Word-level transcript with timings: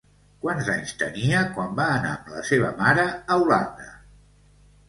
Quants 0.45 0.69
anys 0.75 0.93
tenia 1.01 1.43
quan 1.57 1.77
va 1.81 1.87
anar 1.97 2.15
amb 2.15 2.33
la 2.39 2.47
seva 2.49 2.73
mare 2.83 3.07
a 3.13 3.39
Holanda? 3.43 3.93